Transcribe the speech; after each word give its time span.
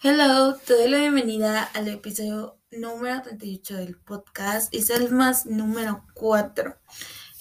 Hello, 0.00 0.54
te 0.54 0.74
doy 0.74 0.88
la 0.88 0.98
bienvenida 0.98 1.64
al 1.74 1.88
episodio 1.88 2.56
número 2.70 3.20
38 3.20 3.78
del 3.78 3.96
podcast 3.96 4.72
y 4.72 4.78
es 4.78 5.10
más 5.10 5.44
número 5.44 6.04
4. 6.14 6.76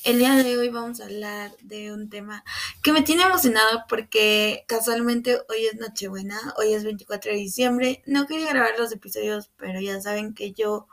El 0.05 0.17
día 0.17 0.33
de 0.33 0.57
hoy 0.57 0.69
vamos 0.69 0.99
a 0.99 1.05
hablar 1.05 1.55
de 1.61 1.93
un 1.93 2.09
tema 2.09 2.43
que 2.81 2.91
me 2.91 3.03
tiene 3.03 3.21
emocionado 3.21 3.83
porque 3.87 4.65
casualmente 4.67 5.37
hoy 5.49 5.67
es 5.71 5.75
Nochebuena, 5.75 6.55
hoy 6.57 6.73
es 6.73 6.83
24 6.83 7.31
de 7.31 7.37
diciembre. 7.37 8.01
No 8.07 8.25
quería 8.25 8.49
grabar 8.49 8.71
los 8.79 8.91
episodios, 8.91 9.51
pero 9.55 9.79
ya 9.79 10.01
saben 10.01 10.33
que 10.33 10.53
yo 10.53 10.87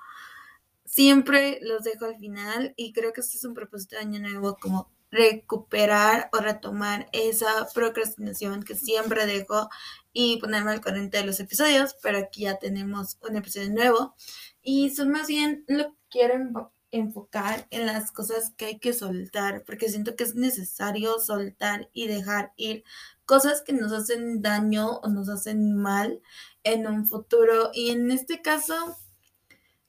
siempre 0.85 1.61
los 1.63 1.83
dejo 1.83 2.05
al 2.05 2.19
final 2.19 2.75
y 2.77 2.93
creo 2.93 3.15
que 3.15 3.23
este 3.23 3.39
es 3.39 3.45
un 3.45 3.55
propósito 3.55 3.97
de 3.97 4.03
año 4.03 4.21
nuevo 4.21 4.59
como 4.61 4.91
recuperar 5.15 6.29
o 6.33 6.39
retomar 6.39 7.09
esa 7.13 7.69
procrastinación 7.73 8.65
que 8.65 8.75
siempre 8.75 9.27
dejo 9.27 9.69
y 10.13 10.39
ponerme 10.39 10.73
al 10.73 10.81
corriente 10.81 11.19
de 11.19 11.25
los 11.25 11.39
episodios, 11.41 11.97
pero 12.03 12.19
aquí 12.19 12.43
ya 12.43 12.59
tenemos 12.59 13.19
un 13.23 13.37
episodio 13.37 13.71
nuevo. 13.71 14.15
Y 14.61 14.91
son 14.91 15.11
más 15.11 15.29
bien 15.29 15.65
lo 15.69 15.85
que 15.91 15.97
quiero 16.11 16.73
enfocar 16.91 17.67
en 17.71 17.87
las 17.87 18.11
cosas 18.13 18.53
que 18.57 18.67
hay 18.67 18.79
que 18.79 18.93
soltar, 18.93 19.63
porque 19.65 19.89
siento 19.89 20.17
que 20.17 20.25
es 20.25 20.35
necesario 20.35 21.19
soltar 21.19 21.91
y 21.93 22.09
dejar 22.09 22.53
ir 22.57 22.85
cosas 23.25 23.63
que 23.63 23.73
nos 23.73 23.93
hacen 23.93 24.43
daño 24.43 24.99
o 24.99 25.09
nos 25.09 25.29
hacen 25.29 25.77
mal 25.77 26.23
en 26.65 26.87
un 26.87 27.07
futuro. 27.07 27.71
Y 27.73 27.91
en 27.91 28.11
este 28.11 28.43
caso 28.43 28.97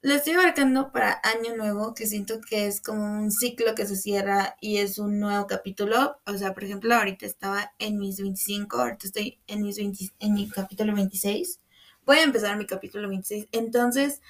lo 0.06 0.14
estoy 0.14 0.34
abarcando 0.34 0.92
para 0.92 1.20
Año 1.24 1.56
Nuevo, 1.58 1.96
que 1.96 2.06
siento 2.06 2.40
que 2.40 2.68
es 2.68 2.80
como 2.80 3.04
un 3.04 3.32
ciclo 3.32 3.74
que 3.74 3.88
se 3.88 3.96
cierra 3.96 4.56
y 4.62 4.78
es 4.78 5.00
un 5.00 5.20
nuevo 5.20 5.48
capítulo. 5.48 6.20
O 6.28 6.38
sea, 6.38 6.54
por 6.54 6.64
ejemplo, 6.64 6.94
ahorita 6.94 7.26
estaba 7.26 7.74
en 7.80 7.98
mis 7.98 8.22
25, 8.22 8.78
ahorita 8.78 9.08
estoy 9.08 9.40
en, 9.48 9.64
mis 9.64 9.80
en 9.80 10.34
mi 10.36 10.48
capítulo 10.48 10.94
26. 10.94 11.60
Voy 12.06 12.18
a 12.18 12.24
empezar 12.24 12.56
mi 12.56 12.68
capítulo 12.68 13.10
26. 13.10 13.48
Entonces, 13.52 14.22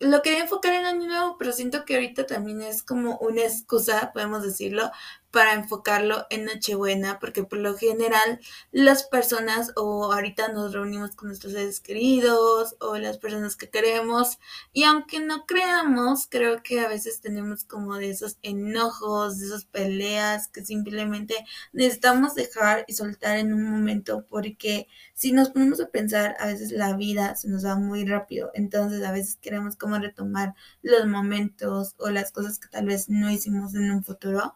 lo 0.00 0.22
quería 0.22 0.40
enfocar 0.40 0.74
en 0.74 0.86
Año 0.86 1.06
Nuevo, 1.06 1.36
pero 1.38 1.52
siento 1.52 1.84
que 1.84 1.94
ahorita 1.94 2.26
también 2.26 2.60
es 2.62 2.82
como 2.82 3.16
una 3.18 3.42
excusa, 3.42 4.10
podemos 4.12 4.42
decirlo, 4.42 4.90
para 5.30 5.54
enfocarlo 5.54 6.26
en 6.30 6.44
Nochebuena, 6.44 7.18
porque 7.18 7.44
por 7.44 7.58
lo 7.58 7.76
general 7.76 8.40
las 8.72 9.04
personas 9.04 9.72
o 9.76 10.12
ahorita 10.12 10.48
nos 10.48 10.72
reunimos 10.72 11.14
con 11.14 11.28
nuestros 11.28 11.52
seres 11.52 11.80
queridos 11.80 12.76
o 12.80 12.96
las 12.96 13.18
personas 13.18 13.56
que 13.56 13.68
queremos 13.68 14.38
y 14.72 14.84
aunque 14.84 15.20
no 15.20 15.44
creamos, 15.46 16.26
creo 16.28 16.62
que 16.62 16.80
a 16.80 16.88
veces 16.88 17.20
tenemos 17.20 17.64
como 17.64 17.96
de 17.96 18.10
esos 18.10 18.38
enojos, 18.42 19.38
de 19.38 19.46
esas 19.46 19.64
peleas 19.66 20.48
que 20.48 20.64
simplemente 20.64 21.34
necesitamos 21.72 22.34
dejar 22.34 22.84
y 22.88 22.94
soltar 22.94 23.36
en 23.38 23.52
un 23.52 23.70
momento 23.70 24.24
porque 24.28 24.88
si 25.14 25.32
nos 25.32 25.50
ponemos 25.50 25.80
a 25.80 25.88
pensar, 25.88 26.36
a 26.38 26.46
veces 26.46 26.70
la 26.72 26.96
vida 26.96 27.34
se 27.36 27.48
nos 27.48 27.64
va 27.64 27.76
muy 27.76 28.04
rápido, 28.06 28.50
entonces 28.54 29.04
a 29.04 29.12
veces 29.12 29.36
queremos 29.36 29.76
como 29.76 29.98
retomar 29.98 30.54
los 30.82 31.06
momentos 31.06 31.94
o 31.98 32.10
las 32.10 32.32
cosas 32.32 32.58
que 32.58 32.68
tal 32.68 32.86
vez 32.86 33.08
no 33.08 33.30
hicimos 33.30 33.74
en 33.74 33.90
un 33.90 34.04
futuro 34.04 34.54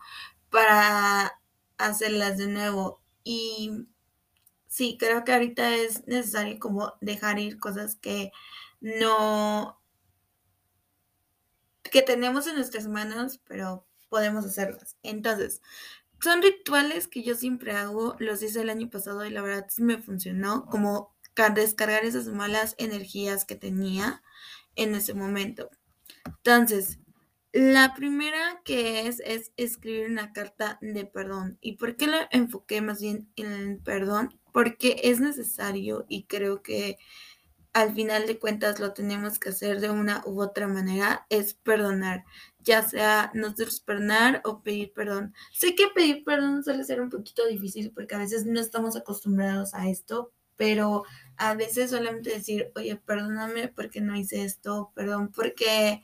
para 0.50 1.40
hacerlas 1.78 2.38
de 2.38 2.48
nuevo. 2.48 3.00
Y 3.24 3.86
sí, 4.66 4.96
creo 4.98 5.24
que 5.24 5.32
ahorita 5.32 5.74
es 5.74 6.06
necesario 6.06 6.58
como 6.58 6.94
dejar 7.00 7.38
ir 7.38 7.58
cosas 7.58 7.96
que 7.96 8.32
no 8.80 9.78
que 11.82 12.02
tenemos 12.02 12.47
en 12.47 12.54
nuestras 12.54 12.86
manos, 12.86 13.41
pero 13.48 13.84
podemos 14.08 14.44
hacerlas. 14.44 14.97
Entonces, 15.02 15.60
son 16.22 16.42
rituales 16.42 17.08
que 17.08 17.22
yo 17.22 17.34
siempre 17.34 17.72
hago, 17.72 18.16
los 18.19 18.42
hice 18.42 18.60
el 18.60 18.70
año 18.70 18.91
pasado 18.91 19.25
y 19.25 19.30
la 19.30 19.42
verdad 19.42 19.66
me 19.78 19.98
funcionó, 19.98 20.66
como 20.66 21.14
descargar 21.48 22.04
esas 22.04 22.26
malas 22.26 22.75
energías 22.76 23.46
que 23.46 23.56
tenía 23.56 24.22
en 24.76 24.94
ese 24.94 25.14
momento. 25.14 25.70
Entonces, 26.26 26.98
la 27.53 27.94
primera 27.94 28.61
que 28.65 29.09
es 29.09 29.21
es 29.21 29.53
escribir 29.56 30.11
una 30.11 30.33
carta 30.33 30.78
de 30.81 31.05
perdón. 31.05 31.59
¿Y 31.61 31.77
por 31.77 31.97
qué 31.97 32.06
lo 32.06 32.19
enfoqué 32.31 32.81
más 32.81 33.00
bien 33.00 33.28
en 33.37 33.53
el 33.53 33.78
perdón? 33.78 34.38
Porque 34.53 35.00
es 35.05 35.21
necesario 35.21 36.06
y 36.09 36.25
creo 36.25 36.62
que 36.62 36.99
al 37.72 37.94
final 37.94 38.27
de 38.27 38.38
cuentas 38.38 38.81
lo 38.81 38.93
tenemos 38.93 39.38
que 39.38 39.50
hacer 39.50 39.81
de 39.81 39.91
una 39.91 40.22
u 40.27 40.43
otra 40.43 40.66
manera, 40.66 41.27
es 41.28 41.55
perdonar, 41.55 42.25
ya 42.59 42.83
sea 42.83 43.31
nosotros 43.34 43.81
perdonar 43.81 44.43
o 44.44 44.62
pedir 44.62 44.93
perdón. 44.93 45.34
Sé 45.53 45.75
que 45.75 45.88
pedir 45.94 46.25
perdón 46.25 46.65
suele 46.65 46.84
ser 46.84 47.00
un 47.00 47.11
poquito 47.11 47.47
difícil 47.47 47.93
porque 47.93 48.15
a 48.15 48.19
veces 48.19 48.44
no 48.47 48.61
estamos 48.61 48.97
acostumbrados 48.97 49.75
a 49.75 49.88
esto, 49.88 50.32
pero 50.56 51.05
a 51.37 51.55
veces 51.55 51.91
solamente 51.91 52.31
decir, 52.31 52.72
oye, 52.75 52.97
perdóname 52.97 53.69
porque 53.69 54.00
no 54.00 54.17
hice 54.17 54.44
esto, 54.44 54.93
perdón 54.94 55.31
porque 55.32 56.03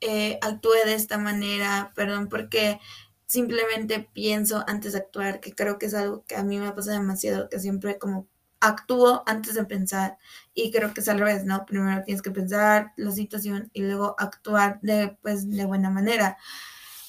eh, 0.00 0.38
actúe 0.42 0.74
de 0.84 0.94
esta 0.94 1.18
manera, 1.18 1.92
perdón, 1.94 2.28
porque 2.28 2.80
simplemente 3.26 4.08
pienso 4.12 4.64
antes 4.68 4.92
de 4.92 4.98
actuar, 5.00 5.40
que 5.40 5.54
creo 5.54 5.78
que 5.78 5.86
es 5.86 5.94
algo 5.94 6.24
que 6.26 6.36
a 6.36 6.44
mí 6.44 6.58
me 6.58 6.72
pasa 6.72 6.92
demasiado, 6.92 7.48
que 7.48 7.58
siempre 7.60 7.98
como 7.98 8.28
actúo 8.60 9.22
antes 9.26 9.54
de 9.54 9.64
pensar 9.64 10.18
y 10.54 10.70
creo 10.70 10.94
que 10.94 11.00
es 11.00 11.08
al 11.08 11.18
revés, 11.18 11.44
¿no? 11.44 11.66
Primero 11.66 12.02
tienes 12.04 12.22
que 12.22 12.30
pensar 12.30 12.92
la 12.96 13.10
situación 13.12 13.70
y 13.72 13.82
luego 13.82 14.16
actuar 14.18 14.80
de, 14.82 15.16
pues, 15.22 15.50
de 15.50 15.64
buena 15.66 15.90
manera. 15.90 16.36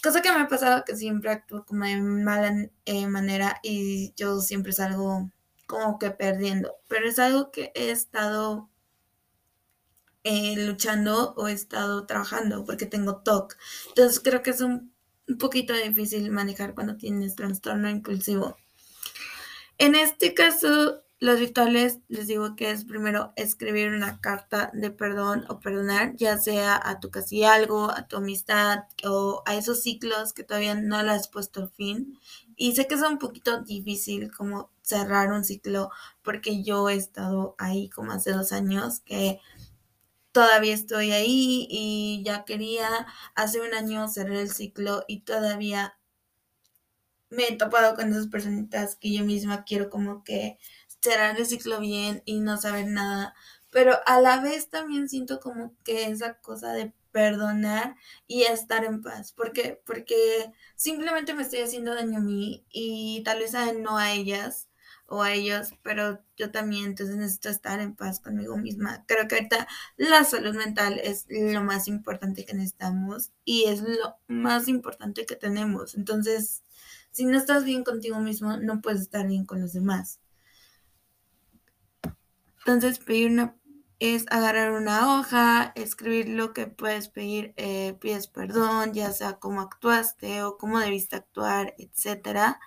Cosa 0.04 0.22
que 0.22 0.32
me 0.32 0.42
ha 0.42 0.48
pasado 0.48 0.84
que 0.86 0.96
siempre 0.96 1.32
actúo 1.32 1.66
como 1.66 1.86
de 1.86 2.02
mala 2.02 2.70
eh, 2.86 3.08
manera 3.08 3.60
y 3.64 4.14
yo 4.16 4.40
siempre 4.42 4.72
salgo 4.74 5.32
como 5.68 6.00
que 6.00 6.12
perdiendo, 6.12 6.76
pero 6.88 7.08
es 7.08 7.20
algo 7.20 7.52
que 7.52 7.72
he 7.76 7.92
estado 7.92 8.70
eh, 10.30 10.56
luchando 10.58 11.34
o 11.38 11.48
he 11.48 11.54
estado 11.54 12.06
trabajando 12.06 12.66
porque 12.66 12.86
tengo 12.86 13.22
TOC. 13.22 13.56
Entonces 13.88 14.20
creo 14.20 14.44
que 14.44 14.50
es 14.50 14.60
un, 14.60 14.92
un 15.26 15.38
poquito 15.38 15.74
difícil 15.74 16.30
manejar 16.32 16.76
cuando 16.76 16.98
tienes 16.98 17.36
trastorno 17.38 17.90
impulsivo. 17.90 18.58
En 19.78 19.96
este 19.96 20.34
caso, 20.34 21.02
los 21.20 21.40
rituales 21.40 22.00
les 22.10 22.28
digo 22.28 22.58
que 22.58 22.72
es 22.72 22.84
primero 22.84 23.32
escribir 23.38 23.94
una 23.94 24.20
carta 24.20 24.70
de 24.74 24.92
perdón 24.92 25.46
o 25.48 25.62
perdonar, 25.62 26.18
ya 26.18 26.38
sea 26.38 26.78
a 26.84 27.00
tu 27.00 27.10
casi 27.10 27.46
algo, 27.46 27.90
a 27.90 28.10
tu 28.10 28.18
amistad 28.18 28.80
o 29.06 29.44
a 29.46 29.56
esos 29.56 29.82
ciclos 29.82 30.34
que 30.34 30.44
todavía 30.44 30.76
no 30.76 31.02
le 31.04 31.12
has 31.12 31.30
puesto 31.30 31.70
fin. 31.70 32.20
Y 32.58 32.76
sé 32.76 32.86
que 32.86 32.96
es 32.96 33.02
un 33.02 33.18
poquito 33.18 33.62
difícil 33.62 34.30
como 34.36 34.72
cerrar 34.82 35.32
un 35.32 35.46
ciclo 35.46 35.90
porque 36.22 36.64
yo 36.64 36.90
he 36.90 36.96
estado 36.96 37.56
ahí 37.58 37.88
como 37.90 38.12
hace 38.12 38.32
dos 38.34 38.52
años 38.52 39.00
que 39.06 39.40
todavía 40.38 40.76
estoy 40.76 41.14
ahí 41.14 41.66
y 41.68 42.22
ya 42.24 42.46
quería 42.46 43.08
hace 43.34 43.60
un 43.60 43.74
año 43.74 44.08
cerrar 44.08 44.36
el 44.38 44.52
ciclo 44.52 45.04
y 45.08 45.22
todavía 45.22 45.98
me 47.32 47.48
he 47.48 47.58
topado 47.58 47.96
con 47.96 48.12
esas 48.12 48.28
personitas 48.28 48.96
que 48.98 49.12
yo 49.12 49.24
misma 49.26 49.64
quiero 49.64 49.90
como 49.90 50.24
que 50.24 50.60
cerrar 51.02 51.36
el 51.40 51.48
ciclo 51.48 51.80
bien 51.80 52.22
y 52.26 52.40
no 52.40 52.56
saber 52.58 52.86
nada, 52.86 53.34
pero 53.72 53.96
a 54.06 54.22
la 54.22 54.40
vez 54.40 54.70
también 54.70 55.10
siento 55.10 55.40
como 55.40 55.76
que 55.84 56.06
esa 56.06 56.40
cosa 56.40 56.72
de 56.72 56.94
perdonar 57.12 57.96
y 58.28 58.44
estar 58.44 58.86
en 58.86 59.02
paz, 59.02 59.34
porque 59.34 59.82
porque 59.88 60.54
simplemente 60.76 61.34
me 61.34 61.42
estoy 61.42 61.62
haciendo 61.62 61.96
daño 61.96 62.20
a 62.20 62.22
mí 62.22 62.64
y 62.70 63.24
tal 63.26 63.40
vez 63.40 63.54
no 63.80 63.98
a 63.98 64.12
ellas 64.12 64.70
o 65.08 65.24
a 65.24 65.34
ellos, 65.34 65.74
pero 65.84 66.22
yo 66.36 66.52
también, 66.52 66.86
entonces 66.86 67.16
necesito 67.16 67.50
estar 67.50 67.80
en 67.80 67.96
paz 67.96 68.20
conmigo 68.20 68.58
misma. 68.58 69.06
Creo 69.08 69.28
que 69.28 69.36
ahorita 69.36 69.68
la 69.96 70.24
salud 70.26 70.56
mental 70.56 71.00
es 71.02 71.26
lo 71.30 71.64
más 71.64 71.88
importante 71.88 72.46
que 72.46 72.54
necesitamos 72.54 73.32
y 73.46 73.66
es 73.66 73.82
lo 73.82 74.18
más 74.28 74.68
importante 74.68 75.26
que 75.26 75.36
tenemos. 75.36 75.96
Entonces, 75.96 76.64
si 77.12 77.26
no 77.26 77.38
estás 77.38 77.64
bien 77.64 77.84
contigo 77.84 78.20
mismo, 78.20 78.58
no 78.58 78.82
puedes 78.82 79.02
estar 79.02 79.26
bien 79.26 79.46
con 79.46 79.62
los 79.62 79.74
demás. 79.74 80.20
Entonces, 82.60 83.00
pedir 83.00 83.32
una 83.32 83.56
es 84.00 84.26
agarrar 84.30 84.74
una 84.74 85.18
hoja, 85.18 85.72
escribir 85.76 86.30
lo 86.30 86.54
que 86.54 86.68
puedes 86.68 87.08
pedir, 87.08 87.54
eh, 87.58 87.98
pides 88.00 88.28
perdón, 88.28 88.94
ya 88.94 89.12
sea 89.12 89.40
cómo 89.40 89.62
actuaste 89.62 90.44
o 90.44 90.58
cómo 90.58 90.80
debiste 90.80 91.16
actuar, 91.16 91.74
etcétera 91.80 92.60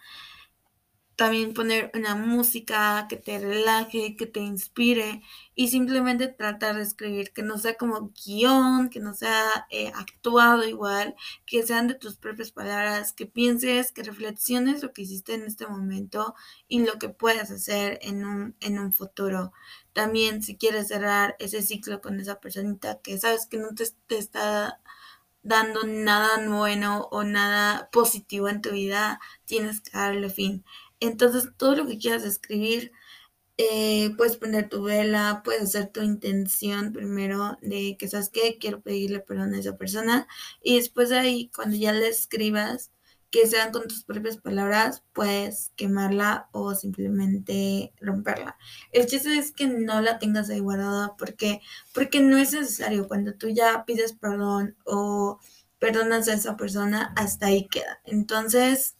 también 1.20 1.52
poner 1.52 1.90
una 1.92 2.14
música 2.14 3.06
que 3.06 3.16
te 3.16 3.38
relaje, 3.38 4.16
que 4.16 4.24
te 4.24 4.40
inspire 4.40 5.20
y 5.54 5.68
simplemente 5.68 6.28
tratar 6.28 6.76
de 6.76 6.82
escribir, 6.82 7.34
que 7.34 7.42
no 7.42 7.58
sea 7.58 7.74
como 7.74 8.10
guion, 8.24 8.88
que 8.88 9.00
no 9.00 9.12
sea 9.12 9.66
eh, 9.68 9.92
actuado 9.94 10.66
igual, 10.66 11.14
que 11.44 11.62
sean 11.62 11.88
de 11.88 11.94
tus 11.94 12.16
propias 12.16 12.52
palabras, 12.52 13.12
que 13.12 13.26
pienses, 13.26 13.92
que 13.92 14.02
reflexiones 14.02 14.82
lo 14.82 14.94
que 14.94 15.02
hiciste 15.02 15.34
en 15.34 15.42
este 15.42 15.66
momento 15.66 16.34
y 16.68 16.86
lo 16.86 16.98
que 16.98 17.10
puedes 17.10 17.50
hacer 17.50 17.98
en 18.00 18.24
un, 18.24 18.56
en 18.60 18.78
un 18.78 18.94
futuro. 18.94 19.52
También 19.92 20.42
si 20.42 20.56
quieres 20.56 20.88
cerrar 20.88 21.36
ese 21.38 21.60
ciclo 21.60 22.00
con 22.00 22.18
esa 22.18 22.40
personita 22.40 22.98
que 23.02 23.18
sabes 23.18 23.44
que 23.46 23.58
no 23.58 23.74
te, 23.74 23.84
te 24.06 24.16
está 24.16 24.80
dando 25.42 25.84
nada 25.84 26.46
bueno 26.48 27.08
o 27.10 27.24
nada 27.24 27.90
positivo 27.92 28.48
en 28.48 28.62
tu 28.62 28.70
vida, 28.70 29.20
tienes 29.44 29.80
que 29.82 29.90
darle 29.98 30.30
fin. 30.30 30.64
Entonces, 31.00 31.50
todo 31.56 31.76
lo 31.76 31.86
que 31.86 31.98
quieras 31.98 32.24
escribir, 32.24 32.92
eh, 33.58 34.14
puedes 34.16 34.36
poner 34.38 34.68
tu 34.70 34.82
vela, 34.82 35.42
puedes 35.44 35.62
hacer 35.62 35.88
tu 35.88 36.00
intención 36.02 36.92
primero 36.92 37.58
de 37.60 37.96
que 37.98 38.08
sabes 38.08 38.30
que 38.30 38.58
quiero 38.58 38.80
pedirle 38.80 39.20
perdón 39.20 39.52
a 39.54 39.58
esa 39.58 39.76
persona 39.76 40.26
y 40.62 40.76
después 40.76 41.10
de 41.10 41.18
ahí 41.18 41.50
cuando 41.54 41.76
ya 41.76 41.92
le 41.92 42.08
escribas 42.08 42.90
que 43.30 43.46
sean 43.46 43.70
con 43.70 43.86
tus 43.86 44.04
propias 44.04 44.38
palabras, 44.38 45.04
puedes 45.12 45.72
quemarla 45.76 46.48
o 46.52 46.74
simplemente 46.74 47.92
romperla. 48.00 48.56
El 48.92 49.06
chiste 49.06 49.36
es 49.38 49.52
que 49.52 49.66
no 49.66 50.00
la 50.00 50.18
tengas 50.18 50.50
ahí 50.50 50.60
guardada 50.60 51.16
porque, 51.16 51.60
porque 51.94 52.20
no 52.20 52.38
es 52.38 52.52
necesario. 52.52 53.08
Cuando 53.08 53.34
tú 53.34 53.48
ya 53.48 53.84
pides 53.84 54.14
perdón 54.14 54.76
o 54.84 55.38
perdonas 55.78 56.28
a 56.28 56.34
esa 56.34 56.56
persona, 56.56 57.12
hasta 57.16 57.46
ahí 57.46 57.68
queda. 57.68 58.00
Entonces, 58.04 58.96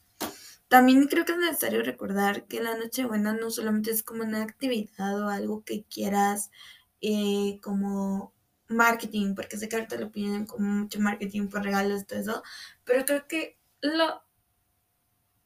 también 0.71 1.09
creo 1.09 1.25
que 1.25 1.33
es 1.33 1.39
necesario 1.39 1.83
recordar 1.83 2.47
que 2.47 2.63
la 2.63 2.77
Nochebuena 2.77 3.33
no 3.33 3.51
solamente 3.51 3.91
es 3.91 4.05
como 4.05 4.23
una 4.23 4.45
actividad 4.45 5.21
o 5.21 5.29
algo 5.29 5.65
que 5.65 5.83
quieras 5.83 6.53
eh, 7.01 7.59
como 7.61 8.33
marketing, 8.69 9.35
porque 9.35 9.57
sé 9.57 9.69
que 9.69 9.75
ahorita 9.75 9.97
lo 9.97 10.13
piden 10.13 10.47
como 10.47 10.69
mucho 10.69 11.01
marketing 11.01 11.49
por 11.49 11.65
regalos 11.65 12.03
y 12.03 12.05
todo 12.05 12.21
eso, 12.21 12.43
pero 12.85 13.05
creo 13.05 13.27
que 13.27 13.59
lo, 13.81 14.23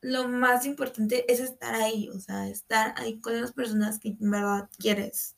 lo 0.03 0.29
más 0.29 0.67
importante 0.67 1.25
es 1.33 1.41
estar 1.41 1.75
ahí, 1.75 2.11
o 2.11 2.21
sea, 2.21 2.47
estar 2.51 2.93
ahí 2.99 3.19
con 3.21 3.41
las 3.41 3.53
personas 3.53 3.99
que 3.99 4.09
en 4.09 4.31
verdad 4.31 4.69
quieres. 4.79 5.37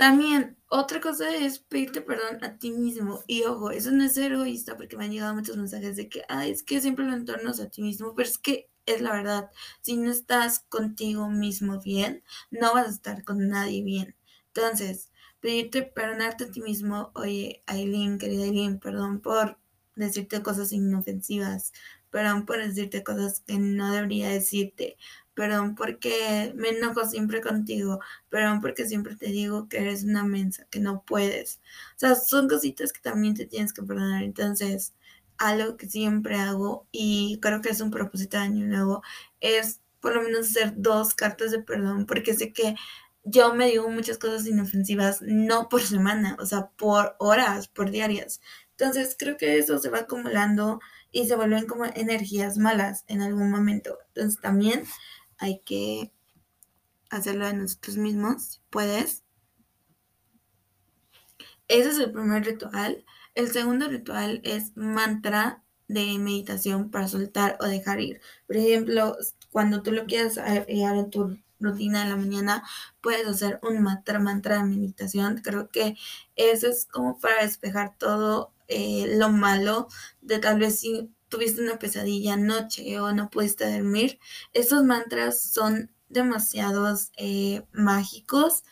También, 0.00 0.56
otra 0.70 0.98
cosa 0.98 1.28
es 1.36 1.58
pedirte 1.58 2.00
perdón 2.00 2.42
a 2.42 2.56
ti 2.56 2.70
mismo. 2.70 3.22
Y 3.26 3.42
ojo, 3.42 3.70
eso 3.70 3.90
no 3.92 4.02
es 4.02 4.14
ser 4.14 4.32
egoísta 4.32 4.74
porque 4.78 4.96
me 4.96 5.04
han 5.04 5.10
llegado 5.12 5.34
muchos 5.34 5.58
mensajes 5.58 5.94
de 5.96 6.08
que, 6.08 6.22
ay, 6.30 6.52
es 6.52 6.62
que 6.62 6.80
siempre 6.80 7.04
lo 7.04 7.12
entornos 7.12 7.60
a 7.60 7.68
ti 7.68 7.82
mismo, 7.82 8.14
pero 8.14 8.26
es 8.26 8.38
que 8.38 8.70
es 8.86 9.02
la 9.02 9.12
verdad. 9.12 9.50
Si 9.82 9.98
no 9.98 10.10
estás 10.10 10.60
contigo 10.70 11.28
mismo 11.28 11.82
bien, 11.82 12.24
no 12.50 12.72
vas 12.72 12.86
a 12.86 12.90
estar 12.92 13.24
con 13.24 13.46
nadie 13.48 13.82
bien. 13.84 14.16
Entonces, 14.54 15.12
pedirte 15.40 15.82
perdonarte 15.82 16.44
a 16.44 16.50
ti 16.50 16.62
mismo, 16.62 17.10
oye, 17.14 17.62
Aileen, 17.66 18.16
querida 18.16 18.44
Aileen, 18.44 18.78
perdón 18.80 19.20
por 19.20 19.58
decirte 19.96 20.42
cosas 20.42 20.72
inofensivas, 20.72 21.74
perdón 22.08 22.46
por 22.46 22.56
decirte 22.56 23.04
cosas 23.04 23.40
que 23.46 23.58
no 23.58 23.92
debería 23.92 24.30
decirte, 24.30 24.96
perdón 25.40 25.74
porque 25.74 26.52
me 26.54 26.68
enojo 26.68 27.06
siempre 27.08 27.40
contigo, 27.40 27.98
perdón 28.28 28.60
porque 28.60 28.84
siempre 28.86 29.16
te 29.16 29.28
digo 29.28 29.70
que 29.70 29.78
eres 29.78 30.04
una 30.04 30.22
mensa, 30.22 30.66
que 30.70 30.80
no 30.80 31.02
puedes. 31.02 31.60
O 31.96 31.98
sea, 31.98 32.14
son 32.14 32.46
cositas 32.46 32.92
que 32.92 33.00
también 33.00 33.34
te 33.34 33.46
tienes 33.46 33.72
que 33.72 33.82
perdonar. 33.82 34.22
Entonces, 34.22 34.92
algo 35.38 35.78
que 35.78 35.88
siempre 35.88 36.36
hago 36.36 36.86
y 36.92 37.38
creo 37.40 37.62
que 37.62 37.70
es 37.70 37.80
un 37.80 37.90
propósito 37.90 38.36
de 38.36 38.42
año 38.42 38.66
nuevo 38.66 39.02
es 39.40 39.80
por 40.00 40.14
lo 40.14 40.20
menos 40.22 40.50
hacer 40.50 40.74
dos 40.76 41.14
cartas 41.14 41.52
de 41.52 41.62
perdón 41.62 42.04
porque 42.04 42.34
sé 42.34 42.52
que 42.52 42.74
yo 43.24 43.54
me 43.54 43.68
digo 43.68 43.88
muchas 43.88 44.18
cosas 44.18 44.46
inofensivas, 44.46 45.22
no 45.22 45.70
por 45.70 45.80
semana, 45.80 46.36
o 46.38 46.44
sea, 46.44 46.68
por 46.76 47.16
horas, 47.18 47.68
por 47.68 47.90
diarias. 47.90 48.42
Entonces 48.72 49.16
creo 49.18 49.38
que 49.38 49.58
eso 49.58 49.78
se 49.78 49.88
va 49.88 50.00
acumulando 50.00 50.80
y 51.12 51.26
se 51.26 51.36
vuelven 51.36 51.66
como 51.66 51.86
energías 51.86 52.58
malas 52.58 53.04
en 53.08 53.22
algún 53.22 53.50
momento. 53.50 53.98
Entonces 54.08 54.40
también 54.40 54.84
hay 55.40 55.60
que 55.60 56.12
hacerlo 57.10 57.46
de 57.46 57.54
nosotros 57.54 57.96
mismos, 57.96 58.44
si 58.44 58.60
puedes. 58.70 59.24
Ese 61.66 61.88
es 61.88 61.98
el 61.98 62.12
primer 62.12 62.44
ritual. 62.44 63.04
El 63.34 63.50
segundo 63.50 63.88
ritual 63.88 64.40
es 64.44 64.76
mantra 64.76 65.64
de 65.88 66.18
meditación 66.18 66.90
para 66.90 67.08
soltar 67.08 67.56
o 67.60 67.64
dejar 67.64 68.00
ir. 68.00 68.20
Por 68.46 68.56
ejemplo, 68.56 69.16
cuando 69.50 69.82
tú 69.82 69.92
lo 69.92 70.06
quieras 70.06 70.38
agregar 70.38 70.96
en 70.96 71.10
tu 71.10 71.38
rutina 71.58 72.04
de 72.04 72.10
la 72.10 72.16
mañana, 72.16 72.62
puedes 73.00 73.26
hacer 73.26 73.60
un 73.62 73.82
mantra, 73.82 74.18
mantra 74.18 74.58
de 74.58 74.64
meditación. 74.64 75.38
Creo 75.42 75.70
que 75.70 75.96
eso 76.36 76.68
es 76.68 76.86
como 76.86 77.18
para 77.18 77.42
despejar 77.42 77.96
todo 77.98 78.52
eh, 78.68 79.16
lo 79.16 79.30
malo 79.30 79.88
de 80.20 80.38
tal 80.38 80.58
vez 80.60 80.80
tuviste 81.30 81.62
una 81.62 81.78
pesadilla 81.78 82.34
anoche 82.34 83.00
o 83.00 83.12
no 83.12 83.30
pudiste 83.30 83.72
dormir. 83.72 84.18
Estos 84.52 84.84
mantras 84.84 85.40
son 85.40 85.90
demasiados 86.10 87.12
eh, 87.16 87.62
mágicos 87.72 88.64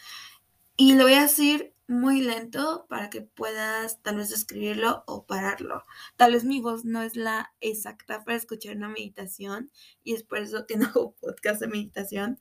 y 0.77 0.95
lo 0.95 1.05
voy 1.05 1.15
a 1.15 1.23
decir 1.23 1.75
muy 1.87 2.21
lento 2.21 2.85
para 2.91 3.09
que 3.09 3.23
puedas 3.23 4.03
tal 4.03 4.17
vez 4.17 4.31
escribirlo 4.31 5.05
o 5.07 5.25
pararlo. 5.25 5.85
Tal 6.17 6.33
vez 6.33 6.45
mi 6.45 6.61
voz 6.61 6.85
no 6.85 7.03
es 7.03 7.17
la 7.17 7.55
exacta 7.61 8.25
para 8.25 8.37
escuchar 8.37 8.77
una 8.77 8.89
meditación 8.89 9.71
y 10.05 10.15
es 10.15 10.23
por 10.23 10.39
eso 10.39 10.67
que 10.67 10.77
no 10.77 10.89
hago 10.89 11.15
podcast 11.15 11.61
de 11.61 11.69
meditación, 11.69 12.39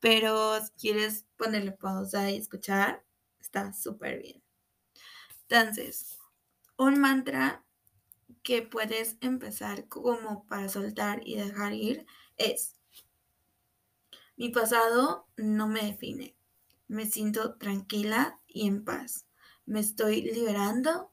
pero 0.00 0.58
si 0.64 0.70
quieres 0.72 1.26
ponerle 1.36 1.72
pausa 1.72 2.30
y 2.30 2.38
escuchar, 2.38 3.04
está 3.40 3.72
súper 3.74 4.22
bien. 4.22 4.42
Entonces, 5.48 6.18
un 6.76 7.00
mantra 7.00 7.64
que 8.42 8.62
puedes 8.62 9.16
empezar 9.20 9.88
como 9.88 10.46
para 10.46 10.68
soltar 10.68 11.20
y 11.24 11.36
dejar 11.36 11.72
ir 11.72 12.06
es, 12.36 12.76
mi 14.36 14.50
pasado 14.50 15.26
no 15.36 15.66
me 15.66 15.82
define, 15.84 16.36
me 16.86 17.06
siento 17.06 17.56
tranquila 17.56 18.40
y 18.46 18.66
en 18.66 18.84
paz, 18.84 19.26
me 19.66 19.80
estoy 19.80 20.22
liberando, 20.22 21.12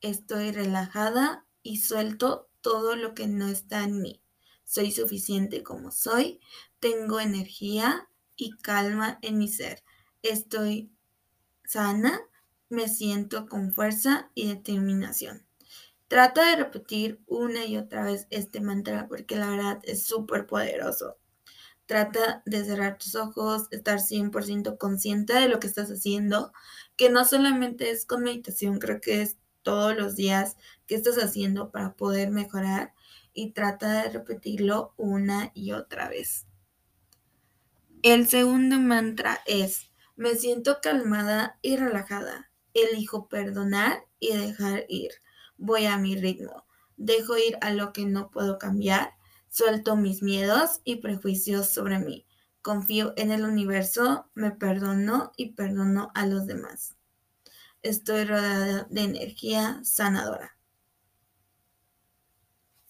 estoy 0.00 0.50
relajada 0.52 1.46
y 1.62 1.78
suelto 1.78 2.48
todo 2.60 2.96
lo 2.96 3.14
que 3.14 3.28
no 3.28 3.48
está 3.48 3.84
en 3.84 4.02
mí. 4.02 4.22
Soy 4.64 4.90
suficiente 4.90 5.62
como 5.62 5.92
soy, 5.92 6.40
tengo 6.80 7.20
energía, 7.20 8.08
y 8.36 8.56
calma 8.58 9.18
en 9.22 9.38
mi 9.38 9.48
ser. 9.48 9.82
Estoy 10.22 10.92
sana, 11.64 12.20
me 12.68 12.88
siento 12.88 13.46
con 13.48 13.72
fuerza 13.72 14.30
y 14.34 14.48
determinación. 14.48 15.45
Trata 16.08 16.50
de 16.50 16.56
repetir 16.56 17.20
una 17.26 17.64
y 17.64 17.76
otra 17.76 18.04
vez 18.04 18.26
este 18.30 18.60
mantra 18.60 19.08
porque 19.08 19.36
la 19.36 19.50
verdad 19.50 19.80
es 19.82 20.06
súper 20.06 20.46
poderoso. 20.46 21.18
Trata 21.86 22.42
de 22.46 22.64
cerrar 22.64 22.98
tus 22.98 23.14
ojos, 23.14 23.68
estar 23.70 24.00
100% 24.00 24.78
consciente 24.78 25.34
de 25.34 25.48
lo 25.48 25.58
que 25.58 25.66
estás 25.66 25.88
haciendo, 25.90 26.52
que 26.96 27.10
no 27.10 27.24
solamente 27.24 27.90
es 27.90 28.06
con 28.06 28.22
meditación, 28.22 28.78
creo 28.78 29.00
que 29.00 29.22
es 29.22 29.36
todos 29.62 29.96
los 29.96 30.14
días 30.14 30.56
que 30.86 30.94
estás 30.94 31.16
haciendo 31.16 31.70
para 31.70 31.94
poder 31.94 32.30
mejorar 32.30 32.94
y 33.32 33.50
trata 33.50 34.02
de 34.02 34.10
repetirlo 34.10 34.94
una 34.96 35.50
y 35.54 35.72
otra 35.72 36.08
vez. 36.08 36.46
El 38.02 38.28
segundo 38.28 38.78
mantra 38.78 39.40
es, 39.46 39.90
me 40.14 40.36
siento 40.36 40.78
calmada 40.80 41.58
y 41.62 41.76
relajada. 41.76 42.50
Elijo 42.74 43.28
perdonar 43.28 44.06
y 44.20 44.36
dejar 44.36 44.84
ir. 44.88 45.10
Voy 45.58 45.86
a 45.86 45.98
mi 45.98 46.16
ritmo. 46.16 46.66
Dejo 46.96 47.36
ir 47.36 47.58
a 47.60 47.70
lo 47.70 47.92
que 47.92 48.06
no 48.06 48.30
puedo 48.30 48.58
cambiar. 48.58 49.14
Suelto 49.48 49.96
mis 49.96 50.22
miedos 50.22 50.80
y 50.84 50.96
prejuicios 50.96 51.70
sobre 51.70 51.98
mí. 51.98 52.26
Confío 52.62 53.14
en 53.16 53.30
el 53.30 53.44
universo, 53.44 54.28
me 54.34 54.50
perdono 54.50 55.32
y 55.36 55.52
perdono 55.52 56.10
a 56.14 56.26
los 56.26 56.46
demás. 56.46 56.96
Estoy 57.82 58.24
rodeada 58.24 58.88
de 58.90 59.02
energía 59.02 59.80
sanadora. 59.84 60.56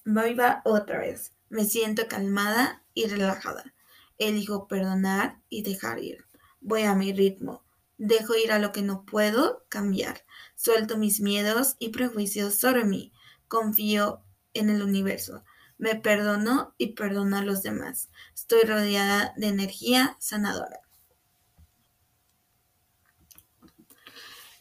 Voy 0.07 0.35
va 0.35 0.63
otra 0.65 1.01
vez. 1.01 1.35
Me 1.51 1.65
siento 1.65 2.09
calmada 2.09 2.85
y 2.95 3.07
relajada. 3.07 3.75
Elijo 4.19 4.69
perdonar 4.69 5.41
y 5.51 5.63
dejar 5.63 5.99
ir. 5.99 6.25
Voy 6.61 6.85
a 6.85 6.95
mi 6.95 7.13
ritmo. 7.13 7.66
Dejo 7.99 8.35
ir 8.35 8.53
a 8.53 8.59
lo 8.59 8.73
que 8.73 8.83
no 8.83 9.05
puedo 9.05 9.65
cambiar. 9.69 10.25
Suelto 10.55 10.99
mis 10.99 11.21
miedos 11.21 11.77
y 11.79 11.91
prejuicios 11.91 12.55
sobre 12.55 12.85
mí. 12.85 13.13
Confío 13.49 14.23
en 14.55 14.71
el 14.71 14.83
universo. 14.83 15.45
Me 15.79 15.95
perdono 15.95 16.75
y 16.79 16.95
perdono 16.95 17.37
a 17.37 17.43
los 17.43 17.63
demás. 17.63 18.11
Estoy 18.35 18.63
rodeada 18.63 19.35
de 19.37 19.49
energía 19.49 20.17
sanadora. 20.21 20.81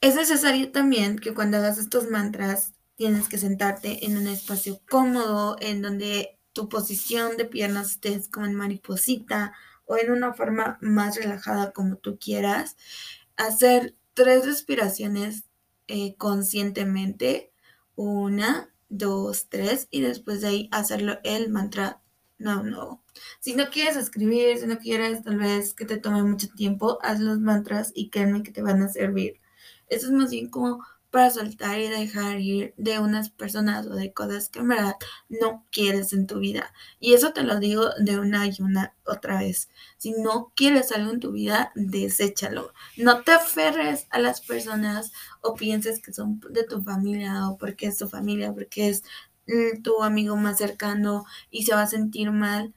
Es 0.02 0.16
necesario 0.16 0.72
también 0.72 1.18
que 1.18 1.34
cuando 1.34 1.58
hagas 1.58 1.78
estos 1.78 2.10
mantras 2.10 2.74
tienes 2.96 3.28
que 3.28 3.38
sentarte 3.38 4.06
en 4.06 4.18
un 4.18 4.28
espacio 4.28 4.80
cómodo 4.90 5.58
en 5.60 5.82
donde 5.82 6.38
tu 6.54 6.70
posición 6.70 7.38
de 7.38 7.46
piernas 7.46 7.92
estés 7.92 8.30
como 8.30 8.46
en 8.46 8.56
mariposita 8.56 9.54
o 9.86 9.98
en 9.98 10.12
una 10.12 10.34
forma 10.34 10.78
más 10.82 11.16
relajada 11.18 11.72
como 11.72 11.98
tú 11.98 12.18
quieras. 12.20 12.76
Hacer 13.38 13.96
tres 14.14 14.46
respiraciones 14.46 15.46
eh, 15.88 16.16
conscientemente. 16.16 17.52
Una, 17.96 18.74
dos, 18.90 19.48
tres. 19.50 19.88
Y 19.92 20.02
después 20.02 20.42
de 20.42 20.48
ahí 20.48 20.70
hacerlo 20.72 21.20
el 21.24 21.50
mantra 21.50 22.02
no, 22.38 22.64
no. 22.64 23.04
Si 23.40 23.56
no 23.56 23.70
quieres 23.70 23.96
escribir, 23.96 24.58
si 24.58 24.68
no 24.68 24.78
quieres 24.78 25.24
tal 25.24 25.38
vez 25.38 25.74
que 25.74 25.86
te 25.86 25.98
tome 25.98 26.24
mucho 26.24 26.48
tiempo, 26.50 27.00
haz 27.02 27.20
los 27.20 27.40
mantras 27.40 27.92
y 27.96 28.10
créanme 28.10 28.44
que 28.44 28.52
te 28.52 28.62
van 28.62 28.82
a 28.82 28.90
servir. 28.90 29.40
Eso 29.88 30.08
es 30.08 30.12
más 30.12 30.32
bien 30.32 30.50
como 30.50 30.84
para 31.16 31.32
soltar 31.32 31.80
y 31.80 31.88
dejar 31.88 32.42
ir 32.42 32.74
de 32.76 33.00
unas 33.00 33.30
personas 33.30 33.88
o 33.88 33.96
de 33.96 34.12
cosas 34.12 34.50
que 34.50 34.60
en 34.60 34.68
verdad 34.68 34.96
no 35.30 35.66
quieres 35.72 36.12
en 36.12 36.28
tu 36.28 36.40
vida. 36.40 36.74
Y 37.00 37.14
eso 37.14 37.32
te 37.32 37.44
lo 37.44 37.58
digo 37.58 37.90
de 37.98 38.20
una 38.20 38.46
y 38.48 38.58
una 38.60 38.94
otra 39.06 39.40
vez. 39.40 39.70
Si 39.98 40.12
no 40.12 40.52
quieres 40.58 40.92
algo 40.92 41.14
en 41.14 41.22
tu 41.22 41.32
vida, 41.32 41.72
deséchalo. 41.74 42.74
No 42.98 43.24
te 43.24 43.32
aferres 43.32 44.08
a 44.10 44.20
las 44.20 44.42
personas 44.42 45.14
o 45.40 45.54
pienses 45.54 46.02
que 46.02 46.12
son 46.12 46.42
de 46.50 46.66
tu 46.66 46.82
familia 46.82 47.48
o 47.48 47.58
porque 47.58 47.88
es 47.88 47.98
tu 47.98 48.10
familia, 48.10 48.52
porque 48.54 48.90
es 48.90 49.04
mm, 49.48 49.84
tu 49.84 50.04
amigo 50.04 50.36
más 50.36 50.58
cercano 50.58 51.24
y 51.50 51.64
se 51.64 51.76
va 51.76 51.84
a 51.84 51.88
sentir 51.88 52.32
mal. 52.32 52.74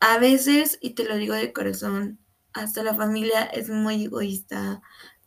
A 0.00 0.16
veces, 0.16 0.78
y 0.80 0.94
te 0.94 1.04
lo 1.04 1.16
digo 1.16 1.34
de 1.34 1.52
corazón, 1.52 2.18
hasta 2.54 2.82
la 2.82 2.94
familia 2.94 3.42
es 3.44 3.68
muy 3.68 4.06
egoísta. 4.06 4.80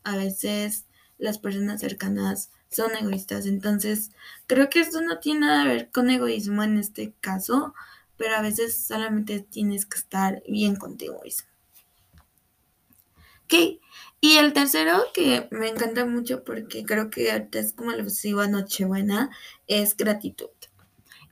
A 0.04 0.18
veces 0.18 0.88
las 1.18 1.38
personas 1.38 1.82
cercanas 1.82 2.52
son 2.70 2.96
egoístas. 2.96 3.46
Entonces, 3.46 4.12
creo 4.48 4.70
que 4.70 4.80
esto 4.80 5.02
no 5.02 5.20
tiene 5.20 5.42
nada 5.42 5.64
que 5.64 5.70
ver 5.70 5.92
con 5.92 6.10
egoísmo 6.10 6.64
en 6.64 6.78
este 6.78 7.14
caso, 7.22 7.74
pero 8.18 8.36
a 8.36 8.42
veces 8.42 8.86
solamente 8.86 9.40
tienes 9.40 9.86
que 9.86 9.98
estar 9.98 10.44
bien 10.48 10.76
contigo 10.76 11.20
mismo. 11.24 11.48
Ok, 13.46 13.80
y 14.22 14.38
el 14.38 14.54
tercero 14.54 15.04
que 15.14 15.48
me 15.52 15.70
encanta 15.70 16.06
mucho 16.06 16.44
porque 16.44 16.84
creo 16.84 17.12
que 17.12 17.32
ahorita 17.32 17.60
es 17.60 17.74
como 17.74 17.92
el 17.92 18.02
a 18.02 18.48
Nochebuena, 18.48 19.30
es 19.68 19.96
gratitud. 19.96 20.48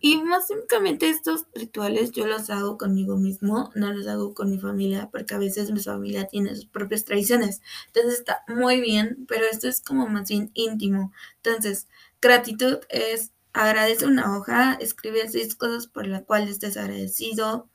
Y 0.06 0.22
básicamente 0.22 1.08
estos 1.08 1.46
rituales 1.56 2.12
yo 2.12 2.28
los 2.28 2.50
hago 2.50 2.78
conmigo 2.78 3.16
mismo, 3.16 3.72
no 3.74 3.94
los 3.94 4.06
hago 4.06 4.34
con 4.34 4.52
mi 4.52 4.60
familia, 4.60 5.08
porque 5.10 5.34
a 5.34 5.38
veces 5.38 5.72
mi 5.72 5.80
familia 5.80 6.28
tiene 6.28 6.54
sus 6.56 6.66
propias 6.66 7.06
tradiciones. 7.06 7.62
Entonces 7.88 8.20
está 8.20 8.44
muy 8.50 8.82
bien, 8.82 9.26
pero 9.30 9.46
esto 9.46 9.70
es 9.70 9.80
como 9.80 10.06
más 10.10 10.28
bien 10.28 10.52
íntimo. 10.56 11.14
Entonces, 11.38 11.88
gratitud 12.22 12.80
es 12.90 13.32
agradece 13.54 14.06
una 14.06 14.38
hoja, 14.38 14.74
escribe 14.74 15.30
seis 15.30 15.56
cosas 15.56 15.88
por 15.88 16.06
las 16.06 16.24
cuales 16.24 16.50
estés 16.50 16.76
agradecido. 16.76 17.70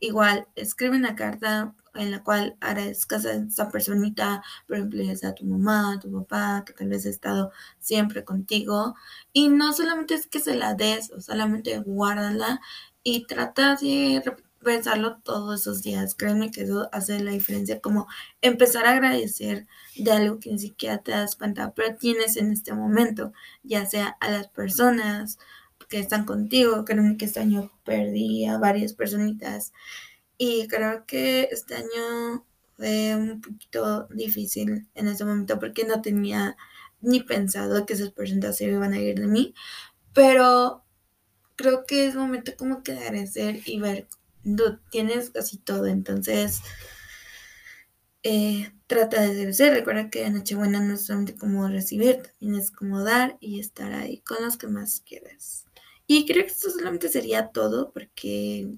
Igual, 0.00 0.48
escribe 0.56 0.98
una 0.98 1.16
carta 1.16 1.74
en 1.94 2.10
la 2.10 2.22
cual 2.22 2.56
agradezcas 2.60 3.26
a 3.26 3.32
esa 3.34 3.70
personita, 3.70 4.42
por 4.66 4.76
ejemplo, 4.76 5.02
ya 5.02 5.16
sea 5.16 5.34
tu 5.34 5.44
mamá, 5.44 5.98
tu 6.00 6.12
papá, 6.12 6.64
que 6.66 6.72
tal 6.72 6.88
vez 6.88 7.06
ha 7.06 7.10
estado 7.10 7.52
siempre 7.78 8.24
contigo. 8.24 8.94
Y 9.32 9.48
no 9.48 9.72
solamente 9.72 10.14
es 10.14 10.26
que 10.26 10.40
se 10.40 10.54
la 10.54 10.74
des, 10.74 11.10
o 11.12 11.20
solamente 11.20 11.78
guárdala 11.78 12.60
y 13.02 13.26
trata 13.26 13.76
de 13.76 14.22
pensarlo 14.62 15.18
todos 15.22 15.60
esos 15.60 15.82
días. 15.82 16.14
Créeme 16.14 16.50
que 16.50 16.62
eso 16.62 16.88
hace 16.92 17.20
la 17.20 17.32
diferencia, 17.32 17.80
como 17.80 18.06
empezar 18.42 18.86
a 18.86 18.92
agradecer 18.92 19.66
de 19.96 20.12
algo 20.12 20.38
que 20.38 20.52
ni 20.52 20.58
siquiera 20.58 20.98
te 20.98 21.12
das 21.12 21.36
cuenta, 21.36 21.72
pero 21.74 21.96
tienes 21.96 22.36
en 22.36 22.52
este 22.52 22.74
momento, 22.74 23.32
ya 23.62 23.86
sea 23.86 24.16
a 24.20 24.30
las 24.30 24.48
personas 24.48 25.38
que 25.88 25.98
están 25.98 26.24
contigo. 26.24 26.84
Créeme 26.84 27.16
que 27.16 27.24
este 27.26 27.40
año 27.40 27.72
perdí 27.84 28.46
a 28.46 28.58
varias 28.58 28.92
personitas 28.92 29.72
y 30.42 30.66
creo 30.68 31.04
que 31.04 31.50
este 31.52 31.74
año 31.74 32.46
fue 32.78 33.14
un 33.14 33.42
poquito 33.42 34.08
difícil 34.08 34.88
en 34.94 35.06
ese 35.06 35.26
momento 35.26 35.58
porque 35.58 35.84
no 35.84 36.00
tenía 36.00 36.56
ni 37.02 37.20
pensado 37.20 37.84
que 37.84 37.92
esas 37.92 38.14
se 38.56 38.64
iban 38.64 38.94
a 38.94 38.98
ir 38.98 39.20
de 39.20 39.26
mí, 39.26 39.54
pero 40.14 40.82
creo 41.56 41.84
que 41.84 42.06
es 42.06 42.14
momento 42.14 42.52
como 42.56 42.82
que 42.82 42.92
agradecer 42.92 43.60
y 43.66 43.80
ver 43.80 44.08
tienes 44.90 45.28
casi 45.28 45.58
todo, 45.58 45.84
entonces 45.84 46.62
eh, 48.22 48.72
trata 48.86 49.20
de 49.20 49.52
ser. 49.52 49.74
Recuerda 49.74 50.08
que 50.08 50.30
Nochebuena 50.30 50.80
no 50.80 50.94
es 50.94 51.04
solamente 51.04 51.36
como 51.36 51.68
recibir, 51.68 52.22
también 52.22 52.62
es 52.62 52.70
como 52.70 53.04
dar 53.04 53.36
y 53.40 53.60
estar 53.60 53.92
ahí 53.92 54.20
con 54.22 54.42
los 54.42 54.56
que 54.56 54.68
más 54.68 55.02
quieras. 55.02 55.66
Y 56.06 56.24
creo 56.24 56.44
que 56.46 56.50
esto 56.50 56.70
solamente 56.70 57.10
sería 57.10 57.48
todo 57.48 57.92
porque 57.92 58.70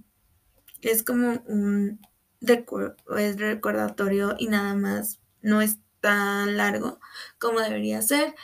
es 0.91 1.03
como 1.03 1.43
un 1.47 2.01
es 3.17 3.37
recordatorio 3.37 4.35
y 4.39 4.49
nada 4.49 4.75
más 4.75 5.21
no 5.43 5.63
es 5.63 5.79
tan 6.01 6.57
largo 6.57 6.99
como 7.39 7.61
debería 7.61 8.03
ser. 8.03 8.35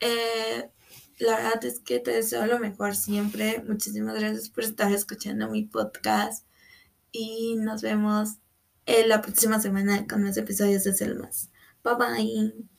Eh, 0.00 0.70
la 1.18 1.36
verdad 1.36 1.64
es 1.64 1.80
que 1.80 1.98
te 1.98 2.12
deseo 2.12 2.46
lo 2.46 2.58
mejor 2.58 2.94
siempre. 2.94 3.62
Muchísimas 3.66 4.18
gracias 4.18 4.48
por 4.48 4.64
estar 4.64 4.92
escuchando 4.92 5.50
mi 5.50 5.64
podcast 5.64 6.46
y 7.10 7.56
nos 7.56 7.82
vemos 7.82 8.38
en 8.86 9.08
la 9.08 9.20
próxima 9.20 9.60
semana 9.60 10.06
con 10.06 10.24
los 10.24 10.36
episodios 10.36 10.84
de 10.84 10.94
Selmas. 10.94 11.50
Bye 11.82 11.94
bye. 11.96 12.77